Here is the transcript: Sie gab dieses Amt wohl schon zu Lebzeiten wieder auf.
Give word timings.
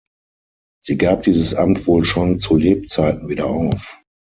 Sie 0.83 0.97
gab 0.97 1.21
dieses 1.21 1.53
Amt 1.53 1.85
wohl 1.85 2.05
schon 2.05 2.39
zu 2.39 2.55
Lebzeiten 2.55 3.27
wieder 3.29 3.45
auf. 3.45 3.99